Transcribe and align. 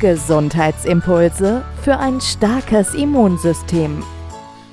Gesundheitsimpulse 0.00 1.64
für 1.82 1.98
ein 1.98 2.20
starkes 2.20 2.94
Immunsystem. 2.94 4.04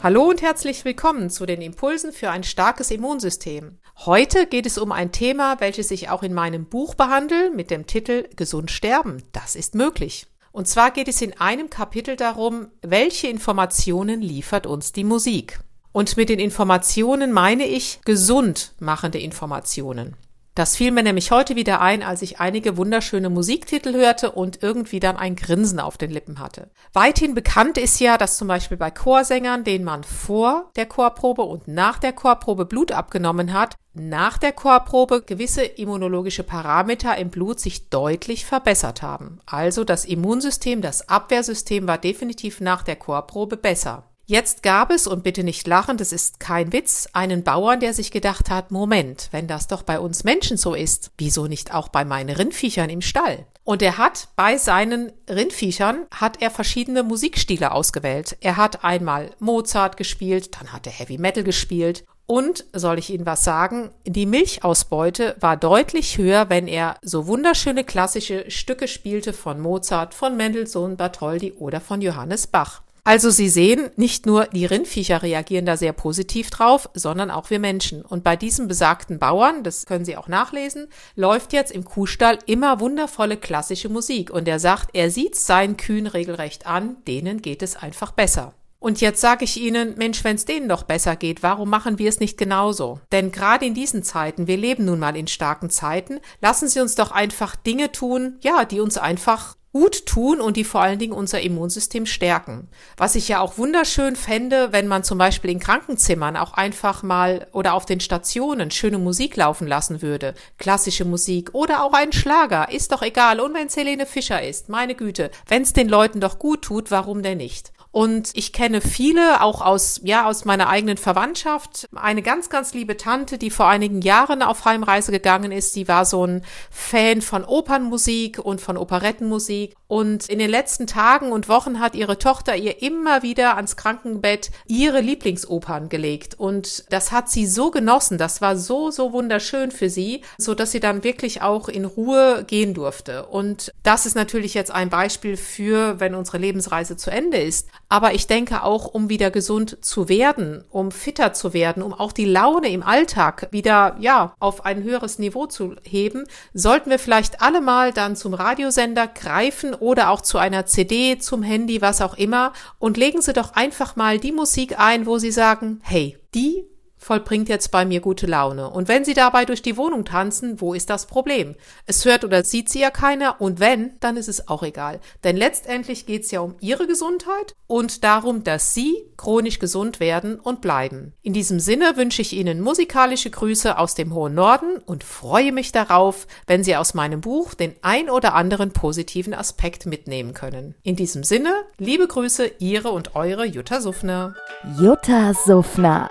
Hallo 0.00 0.28
und 0.28 0.42
herzlich 0.42 0.84
willkommen 0.84 1.28
zu 1.28 1.44
den 1.44 1.60
Impulsen 1.60 2.12
für 2.12 2.30
ein 2.30 2.44
starkes 2.44 2.92
Immunsystem. 2.92 3.78
Heute 4.06 4.46
geht 4.46 4.64
es 4.64 4.78
um 4.78 4.92
ein 4.92 5.10
Thema, 5.10 5.56
welches 5.58 5.90
ich 5.90 6.08
auch 6.08 6.22
in 6.22 6.34
meinem 6.34 6.66
Buch 6.66 6.94
behandle 6.94 7.50
mit 7.50 7.72
dem 7.72 7.88
Titel 7.88 8.28
Gesund 8.36 8.70
sterben. 8.70 9.24
Das 9.32 9.56
ist 9.56 9.74
möglich. 9.74 10.28
Und 10.52 10.68
zwar 10.68 10.92
geht 10.92 11.08
es 11.08 11.20
in 11.20 11.36
einem 11.40 11.68
Kapitel 11.68 12.14
darum, 12.14 12.68
welche 12.82 13.26
Informationen 13.26 14.22
liefert 14.22 14.68
uns 14.68 14.92
die 14.92 15.02
Musik. 15.02 15.58
Und 15.90 16.16
mit 16.16 16.28
den 16.28 16.38
Informationen 16.38 17.32
meine 17.32 17.66
ich 17.66 17.98
gesund 18.04 18.72
machende 18.78 19.18
Informationen. 19.18 20.14
Das 20.58 20.74
fiel 20.74 20.90
mir 20.90 21.04
nämlich 21.04 21.30
heute 21.30 21.54
wieder 21.54 21.80
ein, 21.80 22.02
als 22.02 22.20
ich 22.20 22.40
einige 22.40 22.76
wunderschöne 22.76 23.30
Musiktitel 23.30 23.94
hörte 23.94 24.32
und 24.32 24.60
irgendwie 24.60 24.98
dann 24.98 25.16
ein 25.16 25.36
Grinsen 25.36 25.78
auf 25.78 25.98
den 25.98 26.10
Lippen 26.10 26.40
hatte. 26.40 26.68
Weithin 26.92 27.36
bekannt 27.36 27.78
ist 27.78 28.00
ja, 28.00 28.18
dass 28.18 28.38
zum 28.38 28.48
Beispiel 28.48 28.76
bei 28.76 28.90
Chorsängern, 28.90 29.62
denen 29.62 29.84
man 29.84 30.02
vor 30.02 30.72
der 30.74 30.86
Chorprobe 30.86 31.42
und 31.42 31.68
nach 31.68 32.00
der 32.00 32.12
Chorprobe 32.12 32.64
Blut 32.64 32.90
abgenommen 32.90 33.52
hat, 33.52 33.76
nach 33.94 34.36
der 34.36 34.50
Chorprobe 34.50 35.22
gewisse 35.22 35.62
immunologische 35.62 36.42
Parameter 36.42 37.16
im 37.18 37.30
Blut 37.30 37.60
sich 37.60 37.88
deutlich 37.88 38.44
verbessert 38.44 39.00
haben. 39.00 39.38
Also 39.46 39.84
das 39.84 40.04
Immunsystem, 40.04 40.82
das 40.82 41.08
Abwehrsystem 41.08 41.86
war 41.86 41.98
definitiv 41.98 42.60
nach 42.60 42.82
der 42.82 42.96
Chorprobe 42.96 43.58
besser. 43.58 44.08
Jetzt 44.30 44.62
gab 44.62 44.90
es, 44.90 45.06
und 45.06 45.22
bitte 45.22 45.42
nicht 45.42 45.66
lachen, 45.66 45.96
das 45.96 46.12
ist 46.12 46.38
kein 46.38 46.70
Witz, 46.70 47.08
einen 47.14 47.44
Bauern, 47.44 47.80
der 47.80 47.94
sich 47.94 48.10
gedacht 48.10 48.50
hat, 48.50 48.70
Moment, 48.70 49.28
wenn 49.30 49.46
das 49.46 49.68
doch 49.68 49.82
bei 49.82 49.98
uns 49.98 50.22
Menschen 50.22 50.58
so 50.58 50.74
ist, 50.74 51.12
wieso 51.16 51.46
nicht 51.46 51.72
auch 51.74 51.88
bei 51.88 52.04
meinen 52.04 52.36
Rindviechern 52.36 52.90
im 52.90 53.00
Stall? 53.00 53.46
Und 53.64 53.80
er 53.80 53.96
hat 53.96 54.28
bei 54.36 54.58
seinen 54.58 55.12
Rindviechern 55.30 56.04
hat 56.14 56.42
er 56.42 56.50
verschiedene 56.50 57.04
Musikstile 57.04 57.72
ausgewählt. 57.72 58.36
Er 58.42 58.58
hat 58.58 58.84
einmal 58.84 59.30
Mozart 59.38 59.96
gespielt, 59.96 60.60
dann 60.60 60.74
hat 60.74 60.86
er 60.86 60.92
Heavy 60.92 61.16
Metal 61.16 61.42
gespielt 61.42 62.04
und 62.26 62.66
soll 62.74 62.98
ich 62.98 63.08
Ihnen 63.08 63.24
was 63.24 63.44
sagen? 63.44 63.88
Die 64.04 64.26
Milchausbeute 64.26 65.36
war 65.40 65.56
deutlich 65.56 66.18
höher, 66.18 66.50
wenn 66.50 66.68
er 66.68 66.98
so 67.00 67.26
wunderschöne 67.26 67.82
klassische 67.82 68.50
Stücke 68.50 68.88
spielte 68.88 69.32
von 69.32 69.58
Mozart, 69.58 70.12
von 70.12 70.36
Mendelssohn, 70.36 70.98
Bartholdy 70.98 71.52
oder 71.52 71.80
von 71.80 72.02
Johannes 72.02 72.46
Bach. 72.46 72.82
Also 73.08 73.30
Sie 73.30 73.48
sehen, 73.48 73.88
nicht 73.96 74.26
nur 74.26 74.48
die 74.48 74.66
Rindviecher 74.66 75.22
reagieren 75.22 75.64
da 75.64 75.78
sehr 75.78 75.94
positiv 75.94 76.50
drauf, 76.50 76.90
sondern 76.92 77.30
auch 77.30 77.48
wir 77.48 77.58
Menschen. 77.58 78.02
Und 78.02 78.22
bei 78.22 78.36
diesem 78.36 78.68
besagten 78.68 79.18
Bauern, 79.18 79.64
das 79.64 79.86
können 79.86 80.04
Sie 80.04 80.14
auch 80.14 80.28
nachlesen, 80.28 80.88
läuft 81.16 81.54
jetzt 81.54 81.72
im 81.72 81.86
Kuhstall 81.86 82.38
immer 82.44 82.80
wundervolle 82.80 83.38
klassische 83.38 83.88
Musik. 83.88 84.28
Und 84.28 84.46
er 84.46 84.58
sagt, 84.58 84.90
er 84.92 85.10
sieht 85.10 85.36
seinen 85.36 85.78
Kühen 85.78 86.06
regelrecht 86.06 86.66
an, 86.66 86.98
denen 87.06 87.40
geht 87.40 87.62
es 87.62 87.76
einfach 87.76 88.10
besser. 88.10 88.52
Und 88.78 89.00
jetzt 89.00 89.22
sage 89.22 89.46
ich 89.46 89.58
Ihnen, 89.58 89.96
Mensch, 89.96 90.22
wenn 90.22 90.36
es 90.36 90.44
denen 90.44 90.68
doch 90.68 90.82
besser 90.82 91.16
geht, 91.16 91.42
warum 91.42 91.70
machen 91.70 91.98
wir 91.98 92.10
es 92.10 92.20
nicht 92.20 92.36
genauso? 92.36 93.00
Denn 93.10 93.32
gerade 93.32 93.64
in 93.64 93.72
diesen 93.72 94.02
Zeiten, 94.02 94.46
wir 94.46 94.58
leben 94.58 94.84
nun 94.84 94.98
mal 94.98 95.16
in 95.16 95.28
starken 95.28 95.70
Zeiten, 95.70 96.20
lassen 96.42 96.68
Sie 96.68 96.80
uns 96.80 96.94
doch 96.94 97.10
einfach 97.10 97.56
Dinge 97.56 97.90
tun, 97.90 98.36
ja, 98.42 98.66
die 98.66 98.80
uns 98.80 98.98
einfach 98.98 99.56
gut 99.72 100.06
tun 100.06 100.40
und 100.40 100.56
die 100.56 100.64
vor 100.64 100.80
allen 100.80 100.98
Dingen 100.98 101.12
unser 101.12 101.40
Immunsystem 101.40 102.06
stärken. 102.06 102.68
Was 102.96 103.14
ich 103.14 103.28
ja 103.28 103.40
auch 103.40 103.58
wunderschön 103.58 104.16
fände, 104.16 104.72
wenn 104.72 104.88
man 104.88 105.04
zum 105.04 105.18
Beispiel 105.18 105.50
in 105.50 105.60
Krankenzimmern 105.60 106.36
auch 106.36 106.54
einfach 106.54 107.02
mal 107.02 107.46
oder 107.52 107.74
auf 107.74 107.86
den 107.86 108.00
Stationen 108.00 108.70
schöne 108.70 108.98
Musik 108.98 109.36
laufen 109.36 109.66
lassen 109.66 110.02
würde. 110.02 110.34
Klassische 110.58 111.04
Musik 111.04 111.50
oder 111.52 111.82
auch 111.82 111.92
ein 111.92 112.12
Schlager, 112.12 112.70
ist 112.72 112.92
doch 112.92 113.02
egal. 113.02 113.40
Und 113.40 113.54
wenn 113.54 113.66
es 113.66 113.76
Helene 113.76 114.06
Fischer 114.06 114.42
ist, 114.42 114.68
meine 114.68 114.94
Güte, 114.94 115.30
wenn 115.46 115.62
es 115.62 115.72
den 115.72 115.88
Leuten 115.88 116.20
doch 116.20 116.38
gut 116.38 116.62
tut, 116.62 116.90
warum 116.90 117.22
denn 117.22 117.38
nicht? 117.38 117.72
Und 117.90 118.30
ich 118.34 118.52
kenne 118.52 118.80
viele, 118.80 119.40
auch 119.40 119.62
aus, 119.62 120.00
ja, 120.04 120.26
aus 120.26 120.44
meiner 120.44 120.68
eigenen 120.68 120.98
Verwandtschaft. 120.98 121.88
Eine 121.94 122.22
ganz, 122.22 122.50
ganz 122.50 122.74
liebe 122.74 122.96
Tante, 122.96 123.38
die 123.38 123.50
vor 123.50 123.66
einigen 123.66 124.02
Jahren 124.02 124.42
auf 124.42 124.64
Heimreise 124.64 125.10
gegangen 125.10 125.52
ist, 125.52 125.74
die 125.74 125.88
war 125.88 126.04
so 126.04 126.24
ein 126.24 126.44
Fan 126.70 127.22
von 127.22 127.44
Opernmusik 127.44 128.38
und 128.38 128.60
von 128.60 128.76
Operettenmusik. 128.76 129.74
Und 129.86 130.28
in 130.28 130.38
den 130.38 130.50
letzten 130.50 130.86
Tagen 130.86 131.32
und 131.32 131.48
Wochen 131.48 131.80
hat 131.80 131.94
ihre 131.94 132.18
Tochter 132.18 132.56
ihr 132.56 132.82
immer 132.82 133.22
wieder 133.22 133.56
ans 133.56 133.76
Krankenbett 133.76 134.50
ihre 134.66 135.00
Lieblingsopern 135.00 135.88
gelegt. 135.88 136.38
Und 136.38 136.84
das 136.90 137.10
hat 137.10 137.30
sie 137.30 137.46
so 137.46 137.70
genossen. 137.70 138.18
Das 138.18 138.42
war 138.42 138.56
so, 138.56 138.90
so 138.90 139.12
wunderschön 139.12 139.70
für 139.70 139.88
sie, 139.88 140.22
so 140.36 140.54
dass 140.54 140.72
sie 140.72 140.80
dann 140.80 141.04
wirklich 141.04 141.40
auch 141.40 141.68
in 141.70 141.86
Ruhe 141.86 142.44
gehen 142.46 142.74
durfte. 142.74 143.26
Und 143.26 143.72
das 143.82 144.04
ist 144.04 144.14
natürlich 144.14 144.52
jetzt 144.52 144.70
ein 144.70 144.90
Beispiel 144.90 145.38
für, 145.38 145.98
wenn 146.00 146.14
unsere 146.14 146.36
Lebensreise 146.36 146.98
zu 146.98 147.10
Ende 147.10 147.38
ist. 147.38 147.68
Aber 147.90 148.12
ich 148.12 148.26
denke 148.26 148.64
auch, 148.64 148.86
um 148.86 149.08
wieder 149.08 149.30
gesund 149.30 149.82
zu 149.82 150.08
werden, 150.08 150.64
um 150.70 150.90
fitter 150.90 151.32
zu 151.32 151.54
werden, 151.54 151.82
um 151.82 151.94
auch 151.94 152.12
die 152.12 152.26
Laune 152.26 152.68
im 152.68 152.82
Alltag 152.82 153.48
wieder, 153.50 153.96
ja, 153.98 154.34
auf 154.38 154.66
ein 154.66 154.82
höheres 154.82 155.18
Niveau 155.18 155.46
zu 155.46 155.74
heben, 155.82 156.24
sollten 156.52 156.90
wir 156.90 156.98
vielleicht 156.98 157.40
alle 157.40 157.62
mal 157.62 157.92
dann 157.92 158.14
zum 158.14 158.34
Radiosender 158.34 159.06
greifen 159.06 159.74
oder 159.74 160.10
auch 160.10 160.20
zu 160.20 160.36
einer 160.36 160.66
CD, 160.66 161.18
zum 161.18 161.42
Handy, 161.42 161.80
was 161.80 162.02
auch 162.02 162.14
immer 162.14 162.52
und 162.78 162.98
legen 162.98 163.22
Sie 163.22 163.32
doch 163.32 163.54
einfach 163.54 163.96
mal 163.96 164.18
die 164.18 164.32
Musik 164.32 164.78
ein, 164.78 165.06
wo 165.06 165.16
Sie 165.18 165.30
sagen, 165.30 165.80
hey, 165.82 166.18
die 166.34 166.66
vollbringt 166.98 167.48
jetzt 167.48 167.70
bei 167.70 167.84
mir 167.84 168.00
gute 168.00 168.26
Laune. 168.26 168.68
Und 168.70 168.88
wenn 168.88 169.04
sie 169.04 169.14
dabei 169.14 169.44
durch 169.44 169.62
die 169.62 169.76
Wohnung 169.76 170.04
tanzen, 170.04 170.60
wo 170.60 170.74
ist 170.74 170.90
das 170.90 171.06
Problem? 171.06 171.54
Es 171.86 172.04
hört 172.04 172.24
oder 172.24 172.44
sieht 172.44 172.68
sie 172.68 172.80
ja 172.80 172.90
keiner 172.90 173.40
und 173.40 173.60
wenn, 173.60 173.98
dann 174.00 174.16
ist 174.16 174.28
es 174.28 174.48
auch 174.48 174.62
egal. 174.62 175.00
Denn 175.24 175.36
letztendlich 175.36 176.06
geht 176.06 176.24
es 176.24 176.30
ja 176.30 176.40
um 176.40 176.56
ihre 176.60 176.86
Gesundheit 176.86 177.54
und 177.66 178.04
darum, 178.04 178.44
dass 178.44 178.74
sie 178.74 179.08
chronisch 179.16 179.58
gesund 179.58 180.00
werden 180.00 180.40
und 180.40 180.60
bleiben. 180.60 181.12
In 181.22 181.32
diesem 181.32 181.60
Sinne 181.60 181.96
wünsche 181.96 182.22
ich 182.22 182.32
Ihnen 182.32 182.60
musikalische 182.60 183.30
Grüße 183.30 183.78
aus 183.78 183.94
dem 183.94 184.14
hohen 184.14 184.34
Norden 184.34 184.78
und 184.78 185.04
freue 185.04 185.52
mich 185.52 185.72
darauf, 185.72 186.26
wenn 186.46 186.64
Sie 186.64 186.76
aus 186.76 186.94
meinem 186.94 187.20
Buch 187.20 187.54
den 187.54 187.74
ein 187.82 188.08
oder 188.08 188.34
anderen 188.34 188.72
positiven 188.72 189.34
Aspekt 189.34 189.86
mitnehmen 189.86 190.34
können. 190.34 190.74
In 190.82 190.96
diesem 190.96 191.24
Sinne, 191.24 191.52
liebe 191.76 192.06
Grüße, 192.06 192.50
Ihre 192.58 192.90
und 192.90 193.14
eure 193.16 193.44
Jutta 193.44 193.80
Suffner. 193.80 194.34
Jutta 194.78 195.34
Suffner 195.34 196.10